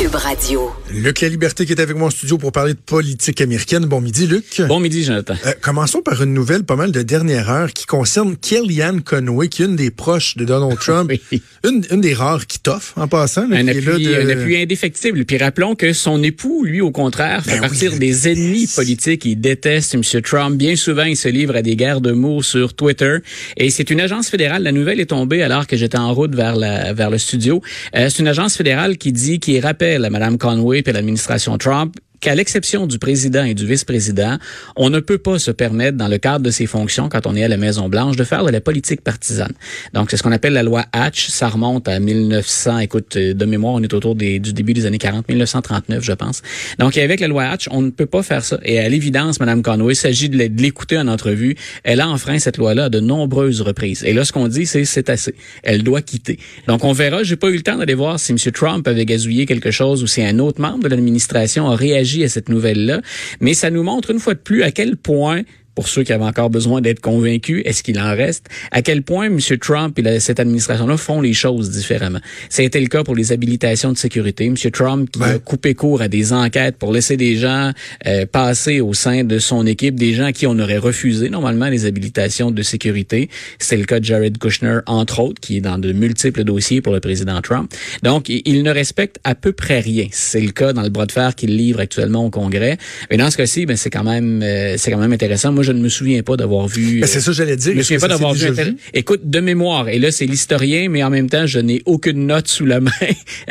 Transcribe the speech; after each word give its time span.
Cube 0.00 0.14
Radio. 0.14 0.70
Luc 0.90 1.20
La 1.20 1.28
Liberté 1.28 1.66
qui 1.66 1.72
est 1.72 1.80
avec 1.80 1.94
moi 1.94 2.08
en 2.08 2.10
studio 2.10 2.38
pour 2.38 2.52
parler 2.52 2.72
de 2.72 2.78
politique 2.78 3.38
américaine. 3.42 3.84
Bon 3.84 4.00
midi, 4.00 4.26
Luc. 4.26 4.62
Bon 4.66 4.80
midi, 4.80 5.04
Jonathan. 5.04 5.34
Euh, 5.44 5.52
commençons 5.60 6.00
par 6.00 6.22
une 6.22 6.32
nouvelle 6.32 6.64
pas 6.64 6.74
mal 6.76 6.90
de 6.90 7.02
dernière 7.02 7.50
heure 7.50 7.70
qui 7.74 7.84
concerne 7.84 8.36
Kellyanne 8.38 9.02
Conway, 9.02 9.48
qui 9.48 9.62
est 9.62 9.66
une 9.66 9.76
des 9.76 9.90
proches 9.90 10.38
de 10.38 10.46
Donald 10.46 10.78
Trump. 10.80 11.12
Oui. 11.30 11.42
une, 11.64 11.84
une 11.90 12.00
des 12.00 12.14
rares 12.14 12.46
qui 12.46 12.58
t'offre 12.60 12.94
en 12.96 13.08
passant. 13.08 13.46
là, 13.48 13.58
Un 13.58 13.64
qui 13.64 13.68
est 13.70 13.80
là 13.82 13.92
appui, 13.92 14.04
de- 14.06 14.14
un 14.14 14.28
appui 14.30 14.56
indéfectible. 14.62 15.24
Puis 15.26 15.36
rappelons 15.36 15.74
que 15.74 15.92
son 15.92 16.22
époux, 16.22 16.64
lui, 16.64 16.80
au 16.80 16.90
contraire, 16.92 17.44
fait 17.44 17.50
Ben 17.52 17.60
oui, 17.62 17.68
partir 17.68 17.98
des 17.98 18.28
ennemis 18.28 18.68
politiques. 18.74 19.26
Il 19.26 19.36
déteste 19.36 19.94
M. 19.94 20.02
Trump. 20.22 20.56
Bien 20.56 20.76
souvent, 20.76 21.04
il 21.04 21.16
se 21.16 21.28
livre 21.28 21.54
à 21.56 21.60
des 21.62 21.76
guerres 21.76 22.00
de 22.00 22.12
mots 22.12 22.42
sur 22.42 22.72
Twitter. 22.72 23.18
Et 23.58 23.68
c'est 23.68 23.90
une 23.90 24.00
agence 24.00 24.30
fédérale. 24.30 24.62
La 24.62 24.72
nouvelle 24.72 24.98
est 24.98 25.06
tombée 25.10 25.42
alors 25.42 25.66
que 25.66 25.76
j'étais 25.76 25.98
en 25.98 26.14
route 26.14 26.34
vers 26.34 26.56
la, 26.56 26.94
vers 26.94 27.10
le 27.10 27.18
studio. 27.18 27.60
Euh, 27.94 28.08
c'est 28.08 28.20
une 28.20 28.28
agence 28.28 28.56
fédérale 28.56 28.96
qui 28.96 29.12
dit, 29.12 29.38
qui 29.40 29.60
rappelle 29.60 29.89
à 29.96 30.10
Mme 30.10 30.38
Conway 30.38 30.82
et 30.84 30.92
l'administration 30.92 31.58
Trump 31.58 31.96
qu'à 32.20 32.34
l'exception 32.34 32.86
du 32.86 32.98
président 32.98 33.44
et 33.44 33.54
du 33.54 33.66
vice-président, 33.66 34.36
on 34.76 34.90
ne 34.90 35.00
peut 35.00 35.18
pas 35.18 35.38
se 35.38 35.50
permettre, 35.50 35.96
dans 35.96 36.08
le 36.08 36.18
cadre 36.18 36.44
de 36.44 36.50
ses 36.50 36.66
fonctions, 36.66 37.08
quand 37.08 37.26
on 37.26 37.34
est 37.34 37.42
à 37.44 37.48
la 37.48 37.56
Maison-Blanche, 37.56 38.16
de 38.16 38.24
faire 38.24 38.44
de 38.44 38.50
la 38.50 38.60
politique 38.60 39.00
partisane. 39.02 39.52
Donc, 39.94 40.10
c'est 40.10 40.16
ce 40.16 40.22
qu'on 40.22 40.32
appelle 40.32 40.52
la 40.52 40.62
loi 40.62 40.84
Hatch. 40.92 41.28
Ça 41.28 41.48
remonte 41.48 41.88
à 41.88 41.98
1900. 41.98 42.78
Écoute, 42.80 43.16
euh, 43.16 43.34
de 43.34 43.44
mémoire, 43.44 43.74
on 43.74 43.82
est 43.82 43.92
autour 43.94 44.14
du 44.14 44.38
début 44.40 44.74
des 44.74 44.86
années 44.86 44.98
40, 44.98 45.28
1939, 45.28 46.02
je 46.04 46.12
pense. 46.12 46.42
Donc, 46.78 46.96
avec 46.98 47.20
la 47.20 47.28
loi 47.28 47.44
Hatch, 47.44 47.68
on 47.70 47.82
ne 47.82 47.90
peut 47.90 48.06
pas 48.06 48.22
faire 48.22 48.44
ça. 48.44 48.58
Et 48.64 48.78
à 48.78 48.88
l'évidence, 48.88 49.40
Mme 49.40 49.62
Conway, 49.62 49.92
il 49.92 49.96
s'agit 49.96 50.28
de 50.28 50.36
l'é- 50.36 50.48
de 50.48 50.60
l'écouter 50.60 50.98
en 50.98 51.08
entrevue. 51.08 51.56
Elle 51.84 52.00
a 52.00 52.08
enfreint 52.08 52.38
cette 52.38 52.56
loi-là 52.58 52.88
de 52.88 53.00
nombreuses 53.00 53.60
reprises. 53.62 54.04
Et 54.04 54.12
là, 54.12 54.24
ce 54.24 54.32
qu'on 54.32 54.48
dit, 54.48 54.66
c'est 54.66 54.84
c'est 54.84 55.08
assez. 55.08 55.34
Elle 55.62 55.82
doit 55.82 56.02
quitter. 56.02 56.38
Donc, 56.66 56.84
on 56.84 56.92
verra. 56.92 57.22
J'ai 57.22 57.36
pas 57.36 57.48
eu 57.48 57.56
le 57.56 57.62
temps 57.62 57.76
d'aller 57.78 57.94
voir 57.94 58.18
si 58.20 58.32
M. 58.32 58.38
Trump 58.52 58.86
avait 58.88 59.04
gazouillé 59.06 59.46
quelque 59.46 59.70
chose 59.70 60.02
ou 60.02 60.06
si 60.06 60.22
un 60.22 60.38
autre 60.38 60.60
membre 60.60 60.84
de 60.84 60.88
l'administration 60.88 61.70
a 61.70 61.76
réagi 61.76 62.09
à 62.24 62.28
cette 62.28 62.48
nouvelle-là. 62.48 63.00
Mais 63.40 63.54
ça 63.54 63.70
nous 63.70 63.82
montre 63.82 64.10
une 64.10 64.18
fois 64.18 64.34
de 64.34 64.40
plus 64.40 64.62
à 64.62 64.70
quel 64.70 64.96
point 64.96 65.42
pour 65.80 65.88
ceux 65.88 66.02
qui 66.02 66.12
avaient 66.12 66.24
encore 66.24 66.50
besoin 66.50 66.82
d'être 66.82 67.00
convaincus, 67.00 67.62
est-ce 67.64 67.82
qu'il 67.82 67.98
en 67.98 68.14
reste? 68.14 68.48
À 68.70 68.82
quel 68.82 69.00
point 69.02 69.28
M. 69.28 69.38
Trump 69.58 69.98
et 69.98 70.02
la- 70.02 70.20
cette 70.20 70.38
administration-là 70.38 70.98
font 70.98 71.22
les 71.22 71.32
choses 71.32 71.70
différemment? 71.70 72.18
Ça 72.50 72.60
a 72.60 72.66
été 72.66 72.78
le 72.78 72.88
cas 72.88 73.02
pour 73.02 73.14
les 73.14 73.32
habilitations 73.32 73.90
de 73.90 73.96
sécurité. 73.96 74.44
M. 74.44 74.56
Trump 74.72 75.08
qui 75.10 75.22
a 75.22 75.38
coupé 75.38 75.72
court 75.72 76.02
à 76.02 76.08
des 76.08 76.34
enquêtes 76.34 76.76
pour 76.76 76.92
laisser 76.92 77.16
des 77.16 77.36
gens 77.36 77.72
euh, 78.06 78.26
passer 78.26 78.82
au 78.82 78.92
sein 78.92 79.24
de 79.24 79.38
son 79.38 79.66
équipe, 79.66 79.94
des 79.94 80.12
gens 80.12 80.26
à 80.26 80.32
qui 80.32 80.46
on 80.46 80.58
aurait 80.58 80.76
refusé 80.76 81.30
normalement 81.30 81.70
les 81.70 81.86
habilitations 81.86 82.50
de 82.50 82.60
sécurité. 82.62 83.30
C'est 83.58 83.78
le 83.78 83.84
cas 83.86 84.00
de 84.00 84.04
Jared 84.04 84.36
Kushner, 84.36 84.80
entre 84.84 85.20
autres, 85.20 85.40
qui 85.40 85.56
est 85.56 85.60
dans 85.62 85.78
de 85.78 85.92
multiples 85.92 86.44
dossiers 86.44 86.82
pour 86.82 86.92
le 86.92 87.00
président 87.00 87.40
Trump. 87.40 87.72
Donc, 88.02 88.28
il 88.28 88.42
il 88.44 88.62
ne 88.64 88.70
respecte 88.70 89.16
à 89.24 89.34
peu 89.34 89.52
près 89.52 89.80
rien. 89.80 90.08
C'est 90.12 90.42
le 90.42 90.50
cas 90.50 90.74
dans 90.74 90.82
le 90.82 90.90
bras 90.90 91.06
de 91.06 91.12
fer 91.12 91.34
qu'il 91.34 91.56
livre 91.56 91.80
actuellement 91.80 92.26
au 92.26 92.30
Congrès. 92.30 92.76
Mais 93.10 93.16
dans 93.16 93.30
ce 93.30 93.38
cas-ci, 93.38 93.64
ben, 93.64 93.78
c'est 93.78 93.88
quand 93.88 94.04
même 94.04 94.42
euh, 94.42 94.74
c'est 94.76 94.90
quand 94.90 94.98
même 94.98 95.12
intéressant. 95.12 95.52
Moi, 95.52 95.62
je 95.72 95.76
ne 95.78 95.82
me 95.82 95.88
souviens 95.88 96.22
pas 96.22 96.36
d'avoir 96.36 96.66
vu. 96.66 97.00
Ben, 97.00 97.06
c'est 97.06 97.20
ça 97.20 97.32
j'allais 97.32 97.56
dire. 97.56 97.72
Je 97.72 97.78
me 97.78 97.82
souviens 97.82 98.00
pas 98.00 98.08
d'avoir 98.08 98.34
vu. 98.34 98.48
Écoute, 98.94 99.20
de 99.24 99.40
mémoire, 99.40 99.88
et 99.88 99.98
là 99.98 100.10
c'est 100.10 100.26
l'historien, 100.26 100.88
mais 100.88 101.02
en 101.04 101.10
même 101.10 101.30
temps, 101.30 101.46
je 101.46 101.58
n'ai 101.60 101.82
aucune 101.86 102.26
note 102.26 102.48
sous 102.48 102.66
la 102.66 102.80
main. 102.80 102.90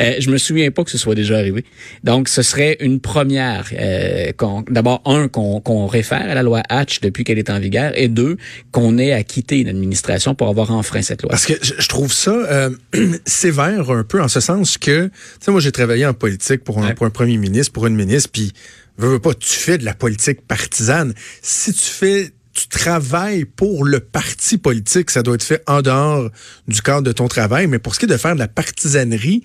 Euh, 0.00 0.14
je 0.20 0.30
me 0.30 0.38
souviens 0.38 0.70
pas 0.70 0.84
que 0.84 0.90
ce 0.90 0.96
soit 0.98 1.14
déjà 1.14 1.36
arrivé. 1.36 1.64
Donc, 2.04 2.28
ce 2.28 2.42
serait 2.42 2.76
une 2.80 3.00
première. 3.00 3.68
euh, 3.78 4.32
D'abord, 4.70 5.02
un, 5.04 5.28
qu'on 5.28 5.86
réfère 5.86 6.22
à 6.30 6.34
la 6.34 6.42
loi 6.42 6.62
Hatch 6.68 7.00
depuis 7.00 7.24
qu'elle 7.24 7.38
est 7.38 7.50
en 7.50 7.58
vigueur, 7.58 7.92
et 7.96 8.08
deux, 8.08 8.36
qu'on 8.72 8.96
ait 8.98 9.12
à 9.12 9.22
quitter 9.22 9.58
une 9.58 9.68
administration 9.68 10.34
pour 10.34 10.48
avoir 10.48 10.70
enfreint 10.70 11.02
cette 11.02 11.22
loi. 11.22 11.30
Parce 11.30 11.46
que 11.46 11.54
je 11.62 11.74
je 11.78 11.88
trouve 11.88 12.12
ça 12.12 12.30
euh, 12.32 12.70
sévère 13.26 13.90
un 13.90 14.04
peu 14.04 14.20
en 14.22 14.28
ce 14.28 14.40
sens 14.40 14.78
que, 14.78 15.06
tu 15.06 15.10
sais, 15.40 15.50
moi 15.50 15.60
j'ai 15.60 15.72
travaillé 15.72 16.06
en 16.06 16.14
politique 16.14 16.62
pour 16.64 16.78
un, 16.78 16.88
Ouais. 16.88 16.94
pour 16.94 17.06
un 17.06 17.10
premier 17.10 17.36
ministre, 17.36 17.72
pour 17.72 17.86
une 17.86 17.96
ministre, 17.96 18.30
puis 18.32 18.52
veux, 19.00 19.08
veux 19.08 19.18
pas, 19.18 19.34
tu 19.34 19.58
fais 19.58 19.78
de 19.78 19.84
la 19.84 19.94
politique 19.94 20.46
partisane. 20.46 21.14
Si 21.42 21.72
tu 21.72 21.90
fais, 21.90 22.32
tu 22.52 22.68
travailles 22.68 23.44
pour 23.44 23.84
le 23.84 24.00
parti 24.00 24.58
politique, 24.58 25.10
ça 25.10 25.22
doit 25.22 25.34
être 25.34 25.42
fait 25.42 25.62
en 25.66 25.82
dehors 25.82 26.30
du 26.68 26.82
cadre 26.82 27.02
de 27.02 27.12
ton 27.12 27.28
travail. 27.28 27.66
Mais 27.66 27.78
pour 27.78 27.94
ce 27.94 28.00
qui 28.00 28.04
est 28.06 28.08
de 28.08 28.16
faire 28.16 28.34
de 28.34 28.40
la 28.40 28.48
partisanerie, 28.48 29.42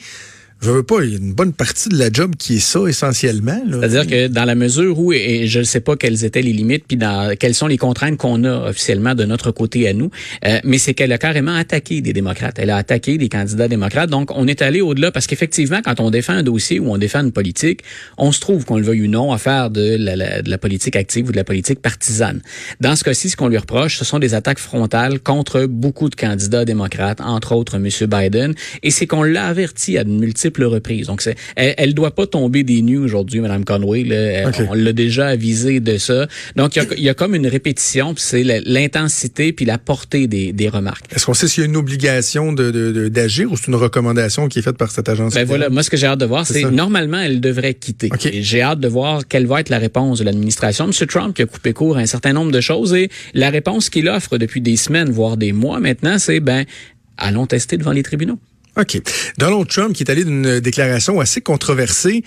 je 0.62 0.72
veux 0.72 0.84
pas, 0.84 1.04
il 1.04 1.12
y 1.12 1.14
a 1.16 1.18
une 1.20 1.34
bonne 1.34 1.54
partie 1.54 1.90
de 1.90 1.98
la 1.98 2.10
job 2.12 2.36
qui 2.40 2.56
est 2.56 2.60
ça 2.60 2.80
essentiellement. 2.88 3.62
C'est-à-dire 3.70 4.08
que 4.08 4.28
dans 4.28 4.46
la 4.46 4.56
mesure 4.56 4.98
où, 4.98 5.14
et 5.14 5.46
je 5.48 5.60
ne 5.60 5.64
sais 5.64 5.80
pas 5.82 5.96
quelles 5.96 6.24
étaient 6.26 6.42
les 6.42 6.54
limites, 6.54 6.86
puis 6.88 6.98
dans 6.98 7.36
quelles 7.38 7.54
sont 7.54 7.68
les 7.68 7.78
contraintes 7.78 8.18
qu'on 8.18 8.44
a 8.46 8.70
officiellement 8.70 9.14
de 9.14 9.26
notre 9.26 9.52
côté 9.52 9.88
à 9.88 9.94
nous, 9.94 10.10
euh, 10.46 10.58
mais 10.64 10.78
c'est 10.80 10.94
qu'elle 10.96 11.12
a 11.12 11.18
carrément 11.20 11.54
attaqué 11.54 12.02
des 12.02 12.14
démocrates. 12.14 12.56
Elle 12.58 12.72
a 12.72 12.78
attaqué 12.78 13.18
des 13.20 13.30
candidats 13.30 13.68
démocrates. 13.68 14.10
Donc, 14.10 14.32
on 14.36 14.48
est 14.48 14.62
allé 14.64 14.82
au-delà 14.82 15.12
parce 15.12 15.28
qu'effectivement, 15.28 15.82
quand 15.84 16.00
on 16.00 16.10
défend 16.10 16.34
un 16.34 16.44
dossier 16.44 16.80
ou 16.80 16.90
on 16.92 16.98
défend 16.98 17.20
une 17.22 17.32
politique, 17.34 17.82
on 18.18 18.32
se 18.32 18.40
trouve, 18.40 18.66
qu'on 18.66 18.78
le 18.78 18.84
veuille 18.86 19.04
ou 19.04 19.08
non, 19.08 19.34
à 19.34 19.38
faire 19.38 19.70
de 19.70 19.98
la, 20.00 20.16
la- 20.16 20.42
de 20.42 20.50
la 20.50 20.58
politique 20.58 20.96
active 20.96 21.28
ou 21.28 21.32
de 21.32 21.38
la 21.38 21.44
politique 21.44 21.80
partisane. 21.82 22.42
Dans 22.80 22.96
ce 22.96 23.04
cas-ci, 23.04 23.30
ce 23.30 23.36
qu'on 23.36 23.50
lui 23.50 23.58
reproche, 23.58 23.98
ce 23.98 24.06
sont 24.06 24.18
des 24.20 24.34
attaques 24.34 24.60
frontales 24.60 25.20
contre 25.20 25.66
beaucoup 25.66 26.10
de 26.10 26.16
candidats 26.16 26.66
démocrates, 26.66 27.22
entre 27.22 27.52
autres 27.54 27.76
M. 27.76 27.88
Biden, 28.10 28.56
et 28.82 28.90
c'est 28.90 29.06
qu'on 29.06 29.22
l'a 29.24 29.46
averti 29.46 29.98
à 29.98 30.04
de 30.04 30.10
multiples 30.10 30.45
reprises. 30.66 31.08
Donc, 31.08 31.22
c'est, 31.22 31.36
elle, 31.56 31.74
elle 31.78 31.94
doit 31.94 32.12
pas 32.14 32.28
tomber 32.28 32.64
des 32.64 32.82
nues 32.82 32.98
aujourd'hui, 32.98 33.40
Mme 33.40 33.66
Conway. 33.66 34.04
Là. 34.04 34.16
Elle- 34.16 34.48
Ok. 34.48 34.56
On 34.70 34.74
l'a 34.74 34.94
déjà 34.94 35.28
avisé 35.28 35.80
de 35.80 35.98
ça. 35.98 36.28
Donc, 36.56 36.76
il 36.76 36.84
y 36.84 36.86
a, 36.86 36.96
y 36.98 37.10
a 37.10 37.14
comme 37.14 37.34
une 37.36 37.48
répétition, 37.48 38.14
puis 38.14 38.24
c'est 38.26 38.44
l'intensité 38.66 39.54
puis 39.54 39.66
la 39.66 39.78
portée 39.78 40.28
des, 40.28 40.54
des 40.54 40.70
remarques. 40.70 41.06
Est-ce 41.16 41.26
qu'on 41.26 41.34
sait 41.34 41.48
s'il 41.48 41.62
y 41.64 41.66
a 41.66 41.70
une 41.70 41.76
obligation 41.78 42.54
de- 42.54 42.72
de- 42.72 43.08
d'agir 43.10 43.52
ou 43.52 43.58
c'est 43.58 43.68
une 43.68 43.76
recommandation 43.76 44.48
qui 44.48 44.60
est 44.60 44.62
faite 44.62 44.78
par 44.78 44.92
cette 44.92 45.10
agence? 45.10 45.34
Ben 45.34 45.46
voilà, 45.46 45.70
moi 45.70 45.82
ce 45.84 45.90
que 45.90 45.98
j'ai 45.98 46.08
hâte 46.08 46.20
de 46.20 46.26
voir, 46.26 46.46
C'est 46.46 46.64
normalement 46.72 47.20
elle 47.20 47.42
devrait 47.42 47.74
quitter. 47.74 48.10
OK. 48.14 48.26
Et 48.28 48.42
J'ai 48.44 48.62
hâte 48.62 48.80
de 48.80 48.88
voir 48.88 49.28
quelle 49.28 49.46
va 49.48 49.60
être 49.62 49.70
la 49.70 49.80
réponse 49.80 50.20
de 50.20 50.24
l'administration. 50.26 50.86
M. 50.86 51.08
Trump 51.08 51.36
qui 51.36 51.42
a 51.42 51.46
coupé 51.46 51.74
court 51.74 51.98
à 51.98 52.02
un 52.02 52.06
certain 52.06 52.34
nombre 52.34 52.52
de 52.52 52.62
choses 52.62 52.94
et 52.94 53.10
la 53.34 53.50
réponse 53.50 53.90
qu'il 53.90 54.08
offre 54.10 54.38
depuis 54.38 54.62
des 54.62 54.76
semaines, 54.78 55.10
voire 55.10 55.38
des 55.38 55.52
mois 55.54 55.80
maintenant, 55.80 56.20
c'est 56.20 56.40
ben 56.40 56.66
allons 57.18 57.46
tester 57.48 57.78
devant 57.78 57.92
les 57.92 58.04
tribunaux. 58.04 58.38
OK. 58.78 59.02
Donald 59.38 59.68
Trump 59.68 59.94
qui 59.94 60.04
est 60.04 60.12
allé 60.12 60.26
d'une 60.26 60.60
déclaration 60.60 61.20
assez 61.20 61.42
controversée. 61.42 62.24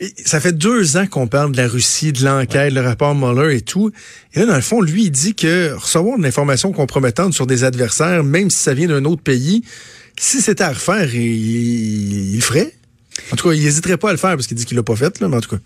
Et 0.00 0.12
Ça 0.24 0.40
fait 0.40 0.52
deux 0.56 0.96
ans 0.96 1.06
qu'on 1.06 1.26
parle 1.26 1.52
de 1.52 1.58
la 1.58 1.68
Russie, 1.68 2.12
de 2.12 2.24
l'enquête, 2.24 2.72
le 2.72 2.80
rapport 2.80 3.14
Mueller 3.14 3.56
et 3.56 3.60
tout. 3.60 3.92
Et 4.34 4.40
là, 4.40 4.46
dans 4.46 4.56
le 4.56 4.62
fond, 4.62 4.80
lui, 4.80 5.04
il 5.04 5.10
dit 5.10 5.34
que 5.34 5.74
recevoir 5.74 6.18
de 6.18 6.22
l'information 6.22 6.72
compromettante 6.72 7.34
sur 7.34 7.46
des 7.46 7.64
adversaires, 7.64 8.24
même 8.24 8.48
si 8.50 8.58
ça 8.58 8.74
vient 8.74 8.88
d'un 8.88 9.04
autre 9.04 9.22
pays, 9.22 9.62
si 10.18 10.40
c'était 10.40 10.64
à 10.64 10.70
refaire, 10.72 11.14
il, 11.14 12.30
il 12.30 12.36
le 12.36 12.40
ferait. 12.42 12.72
En 13.32 13.36
tout 13.36 13.48
cas, 13.48 13.54
il 13.54 13.62
n'hésiterait 13.62 13.98
pas 13.98 14.08
à 14.08 14.12
le 14.12 14.18
faire 14.18 14.30
parce 14.30 14.46
qu'il 14.46 14.56
dit 14.56 14.64
qu'il 14.64 14.76
l'a 14.76 14.82
pas 14.82 14.96
fait, 14.96 15.20
là, 15.20 15.28
mais 15.28 15.36
en 15.36 15.40
tout 15.40 15.50
cas. 15.50 15.62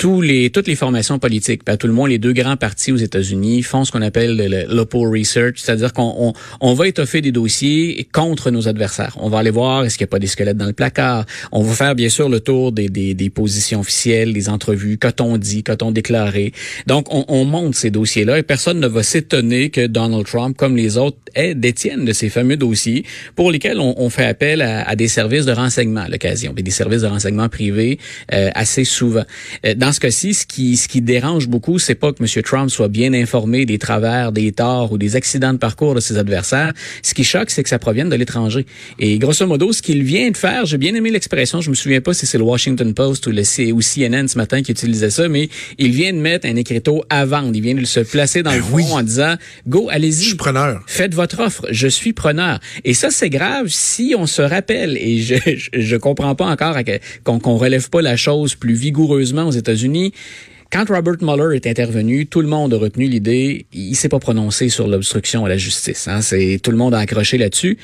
Tous 0.00 0.22
les, 0.22 0.48
toutes 0.48 0.66
les 0.66 0.76
formations 0.76 1.18
politiques, 1.18 1.62
pas 1.62 1.76
tout 1.76 1.86
le 1.86 1.92
monde, 1.92 2.08
les 2.08 2.18
deux 2.18 2.32
grands 2.32 2.56
partis 2.56 2.90
aux 2.90 2.96
États-Unis 2.96 3.62
font 3.62 3.84
ce 3.84 3.92
qu'on 3.92 4.00
appelle 4.00 4.34
le, 4.34 4.74
l'oppo 4.74 5.02
research, 5.02 5.56
c'est-à-dire 5.58 5.92
qu'on 5.92 6.14
on, 6.16 6.32
on 6.62 6.72
va 6.72 6.88
étoffer 6.88 7.20
des 7.20 7.32
dossiers 7.32 8.08
contre 8.10 8.50
nos 8.50 8.66
adversaires. 8.66 9.14
On 9.20 9.28
va 9.28 9.40
aller 9.40 9.50
voir 9.50 9.84
est-ce 9.84 9.98
qu'il 9.98 10.06
n'y 10.06 10.08
a 10.08 10.12
pas 10.12 10.18
des 10.18 10.26
squelettes 10.26 10.56
dans 10.56 10.64
le 10.64 10.72
placard. 10.72 11.26
On 11.52 11.62
va 11.62 11.74
faire 11.74 11.94
bien 11.94 12.08
sûr 12.08 12.30
le 12.30 12.40
tour 12.40 12.72
des, 12.72 12.88
des, 12.88 13.12
des 13.12 13.28
positions 13.28 13.80
officielles, 13.80 14.32
des 14.32 14.48
entrevues, 14.48 14.96
qu'a-t-on 14.96 15.36
dit, 15.36 15.62
qu'a-t-on 15.62 15.90
déclaré. 15.90 16.54
Donc 16.86 17.12
on, 17.14 17.26
on 17.28 17.44
monte 17.44 17.74
ces 17.74 17.90
dossiers-là 17.90 18.38
et 18.38 18.42
personne 18.42 18.80
ne 18.80 18.86
va 18.86 19.02
s'étonner 19.02 19.68
que 19.68 19.86
Donald 19.86 20.24
Trump, 20.24 20.56
comme 20.56 20.78
les 20.78 20.96
autres, 20.96 21.18
ait, 21.34 21.54
détiennent 21.54 22.06
de 22.06 22.14
ces 22.14 22.30
fameux 22.30 22.56
dossiers 22.56 23.04
pour 23.36 23.50
lesquels 23.50 23.78
on, 23.78 23.94
on 23.98 24.08
fait 24.08 24.24
appel 24.24 24.62
à, 24.62 24.88
à 24.88 24.96
des 24.96 25.08
services 25.08 25.44
de 25.44 25.52
renseignement 25.52 26.00
à 26.00 26.08
l'occasion, 26.08 26.54
des 26.54 26.70
services 26.70 27.02
de 27.02 27.06
renseignement 27.06 27.50
privés 27.50 27.98
euh, 28.32 28.48
assez 28.54 28.84
souvent. 28.84 29.24
Euh, 29.66 29.74
dans 29.90 29.94
ce 29.94 29.98
cas-ci, 29.98 30.34
ce 30.34 30.46
qui, 30.46 30.76
ce 30.76 30.86
qui 30.86 31.00
dérange 31.00 31.48
beaucoup, 31.48 31.80
c'est 31.80 31.96
pas 31.96 32.12
que 32.12 32.22
M. 32.22 32.42
Trump 32.44 32.70
soit 32.70 32.86
bien 32.86 33.12
informé 33.12 33.66
des 33.66 33.76
travers, 33.76 34.30
des 34.30 34.52
torts 34.52 34.92
ou 34.92 34.98
des 34.98 35.16
accidents 35.16 35.52
de 35.52 35.58
parcours 35.58 35.96
de 35.96 36.00
ses 36.00 36.16
adversaires. 36.16 36.72
Ce 37.02 37.12
qui 37.12 37.24
choque, 37.24 37.50
c'est 37.50 37.64
que 37.64 37.68
ça 37.68 37.80
provienne 37.80 38.08
de 38.08 38.14
l'étranger. 38.14 38.66
Et 39.00 39.18
grosso 39.18 39.44
modo, 39.48 39.72
ce 39.72 39.82
qu'il 39.82 40.04
vient 40.04 40.30
de 40.30 40.36
faire, 40.36 40.64
j'ai 40.64 40.78
bien 40.78 40.94
aimé 40.94 41.10
l'expression, 41.10 41.60
je 41.60 41.70
me 41.70 41.74
souviens 41.74 42.00
pas 42.00 42.14
si 42.14 42.24
c'est 42.24 42.38
le 42.38 42.44
Washington 42.44 42.94
Post 42.94 43.26
ou 43.26 43.32
le 43.32 43.42
C- 43.42 43.72
ou 43.72 43.80
CNN 43.80 44.28
ce 44.28 44.38
matin 44.38 44.62
qui 44.62 44.70
utilisait 44.70 45.10
ça, 45.10 45.26
mais 45.28 45.48
il 45.76 45.90
vient 45.90 46.12
de 46.12 46.18
mettre 46.18 46.46
un 46.46 46.54
écriteau 46.54 47.02
à 47.10 47.24
vendre. 47.26 47.50
Il 47.52 47.60
vient 47.60 47.74
de 47.74 47.84
se 47.84 47.98
placer 47.98 48.44
dans 48.44 48.52
Ben 48.52 48.58
le 48.58 48.64
oui. 48.72 48.84
en 48.92 49.02
disant, 49.02 49.34
go, 49.66 49.88
Je 49.90 49.96
allez-y. 49.96 50.22
suis 50.22 50.34
preneur. 50.36 50.84
Faites 50.86 51.14
votre 51.14 51.40
offre, 51.40 51.66
je 51.72 51.88
suis 51.88 52.12
preneur. 52.12 52.60
Et 52.84 52.94
ça, 52.94 53.10
c'est 53.10 53.28
grave 53.28 53.66
si 53.66 54.14
on 54.16 54.26
se 54.28 54.40
rappelle, 54.42 54.96
et 54.98 55.18
je 55.18 55.34
je, 55.44 55.68
je 55.72 55.96
comprends 55.96 56.36
pas 56.36 56.46
encore 56.46 56.76
qu'on 57.24 57.40
qu'on 57.40 57.56
relève 57.56 57.90
pas 57.90 58.02
la 58.02 58.16
chose 58.16 58.54
plus 58.54 58.74
vigoureusement 58.74 59.48
aux 59.48 59.50
États-Unis. 59.50 59.79
Quand 60.72 60.88
Robert 60.88 61.16
Mueller 61.20 61.56
est 61.56 61.66
intervenu, 61.66 62.26
tout 62.26 62.40
le 62.40 62.46
monde 62.46 62.72
a 62.74 62.78
retenu 62.78 63.08
l'idée, 63.08 63.66
il 63.72 63.96
s'est 63.96 64.08
pas 64.08 64.20
prononcé 64.20 64.68
sur 64.68 64.86
l'obstruction 64.86 65.44
à 65.44 65.48
la 65.48 65.56
justice. 65.56 66.06
Hein, 66.06 66.22
c'est 66.22 66.60
tout 66.62 66.70
le 66.70 66.76
monde 66.76 66.94
a 66.94 66.98
accroché 66.98 67.38
là-dessus. 67.38 67.76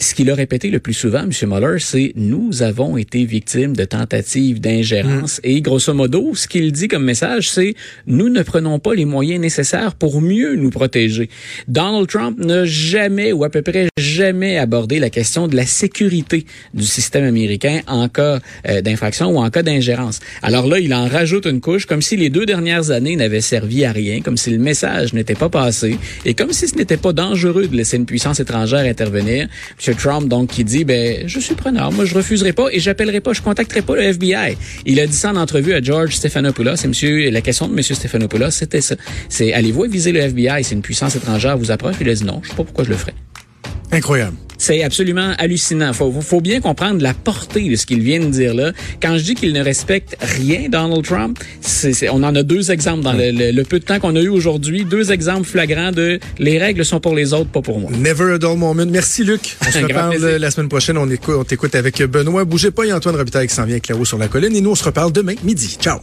Ce 0.00 0.14
qu'il 0.14 0.30
a 0.30 0.34
répété 0.34 0.70
le 0.70 0.80
plus 0.80 0.94
souvent, 0.94 1.24
M. 1.24 1.30
Mueller, 1.42 1.78
c'est 1.78 2.12
nous 2.16 2.62
avons 2.62 2.96
été 2.96 3.24
victimes 3.24 3.76
de 3.76 3.84
tentatives 3.84 4.60
d'ingérence. 4.60 5.38
Mm. 5.38 5.48
Et 5.48 5.60
grosso 5.60 5.92
modo, 5.92 6.34
ce 6.34 6.48
qu'il 6.48 6.72
dit 6.72 6.88
comme 6.88 7.04
message, 7.04 7.50
c'est 7.50 7.74
nous 8.06 8.30
ne 8.30 8.42
prenons 8.42 8.78
pas 8.78 8.94
les 8.94 9.04
moyens 9.04 9.40
nécessaires 9.40 9.94
pour 9.94 10.22
mieux 10.22 10.56
nous 10.56 10.70
protéger. 10.70 11.28
Donald 11.68 12.08
Trump 12.08 12.38
n'a 12.38 12.64
jamais 12.64 13.32
ou 13.32 13.44
à 13.44 13.50
peu 13.50 13.60
près 13.60 13.88
jamais 13.98 14.56
abordé 14.56 14.98
la 14.98 15.10
question 15.10 15.48
de 15.48 15.56
la 15.56 15.66
sécurité 15.66 16.46
du 16.72 16.84
système 16.84 17.24
américain 17.24 17.80
en 17.86 18.08
cas 18.08 18.38
euh, 18.68 18.80
d'infraction 18.80 19.30
ou 19.30 19.36
en 19.36 19.50
cas 19.50 19.62
d'ingérence. 19.62 20.20
Alors 20.42 20.66
là, 20.66 20.78
il 20.78 20.94
en 20.94 21.08
rajoute 21.08 21.46
une 21.46 21.60
couche 21.60 21.84
comme 21.84 22.00
si 22.00 22.16
les 22.16 22.30
deux 22.30 22.46
dernières 22.46 22.90
années 22.90 23.16
n'avaient 23.16 23.42
servi 23.42 23.84
à 23.84 23.92
rien, 23.92 24.22
comme 24.22 24.38
si 24.38 24.50
le 24.50 24.58
message 24.58 25.12
n'était 25.12 25.34
pas 25.34 25.50
passé 25.50 25.98
et 26.24 26.32
comme 26.32 26.52
si 26.52 26.68
ce 26.68 26.76
n'était 26.76 26.96
pas 26.96 27.12
dangereux 27.12 27.66
de 27.66 27.76
laisser 27.76 27.98
une 27.98 28.06
puissance 28.06 28.40
étrangère 28.40 28.86
intervenir. 28.86 29.48
M. 29.86 29.89
Trump, 29.94 30.28
donc, 30.28 30.50
qui 30.50 30.64
dit, 30.64 30.84
ben, 30.84 31.26
je 31.26 31.40
suis 31.40 31.54
preneur, 31.54 31.92
moi, 31.92 32.04
je 32.04 32.14
refuserai 32.14 32.52
pas 32.52 32.68
et 32.72 32.80
j'appellerai 32.80 33.20
pas, 33.20 33.32
je 33.32 33.42
contacterai 33.42 33.82
pas 33.82 33.96
le 33.96 34.02
FBI. 34.02 34.56
Il 34.86 35.00
a 35.00 35.06
dit 35.06 35.16
ça 35.16 35.30
en 35.30 35.36
entrevue 35.36 35.74
à 35.74 35.82
George 35.82 36.14
Stephanopoulos. 36.14 36.76
Et 36.84 36.88
monsieur, 36.88 37.30
la 37.30 37.40
question 37.40 37.68
de 37.68 37.72
M. 37.72 37.82
Stephanopoulos, 37.82 38.50
c'était 38.50 38.80
ça. 38.80 38.96
C'est, 39.28 39.52
allez-vous 39.52 39.84
viser 39.84 40.12
le 40.12 40.20
FBI 40.20 40.64
si 40.64 40.74
une 40.74 40.82
puissance 40.82 41.16
étrangère 41.16 41.56
vous 41.56 41.70
approche? 41.70 41.96
Il 42.00 42.08
a 42.08 42.14
dit 42.14 42.24
non, 42.24 42.40
je 42.42 42.50
sais 42.50 42.54
pas 42.54 42.64
pourquoi 42.64 42.84
je 42.84 42.90
le 42.90 42.96
ferai. 42.96 43.14
Incroyable. 43.92 44.36
C'est 44.60 44.82
absolument 44.82 45.32
hallucinant. 45.38 45.94
Faut, 45.94 46.12
faut 46.20 46.42
bien 46.42 46.60
comprendre 46.60 47.02
la 47.02 47.14
portée 47.14 47.70
de 47.70 47.76
ce 47.76 47.86
qu'il 47.86 48.02
vient 48.02 48.20
de 48.20 48.26
dire 48.26 48.52
là. 48.52 48.72
Quand 49.00 49.16
je 49.16 49.24
dis 49.24 49.34
qu'il 49.34 49.54
ne 49.54 49.64
respecte 49.64 50.18
rien, 50.20 50.68
Donald 50.68 51.02
Trump, 51.02 51.38
c'est, 51.62 52.10
on 52.10 52.22
en 52.22 52.36
a 52.36 52.42
deux 52.42 52.70
exemples 52.70 53.02
dans 53.02 53.14
le, 53.14 53.62
peu 53.62 53.78
de 53.78 53.84
temps 53.84 53.98
qu'on 53.98 54.14
a 54.16 54.20
eu 54.20 54.28
aujourd'hui. 54.28 54.84
Deux 54.84 55.12
exemples 55.12 55.46
flagrants 55.46 55.92
de 55.92 56.20
les 56.38 56.58
règles 56.58 56.84
sont 56.84 57.00
pour 57.00 57.14
les 57.14 57.32
autres, 57.32 57.48
pas 57.48 57.62
pour 57.62 57.80
moi. 57.80 57.90
Never 57.90 58.34
a 58.34 58.38
dull 58.38 58.58
moment. 58.58 58.84
Merci 58.86 59.24
Luc. 59.24 59.56
On 59.66 59.70
se 59.72 59.78
reparle 59.78 60.16
la 60.16 60.50
semaine 60.50 60.68
prochaine. 60.68 60.98
On, 60.98 61.08
écoute, 61.08 61.36
on 61.38 61.44
t'écoute 61.44 61.74
avec 61.74 62.02
Benoît. 62.02 62.44
Bougez 62.44 62.70
pas, 62.70 62.84
a 62.84 62.94
Antoine 62.94 63.16
Robitaille 63.16 63.48
qui 63.48 63.54
s'en 63.54 63.64
vient 63.64 63.76
avec 63.76 63.84
Claro 63.84 64.04
sur 64.04 64.18
la 64.18 64.28
colline. 64.28 64.54
Et 64.54 64.60
nous, 64.60 64.72
on 64.72 64.74
se 64.74 64.84
reparle 64.84 65.10
demain 65.10 65.36
midi. 65.42 65.78
Ciao. 65.80 66.00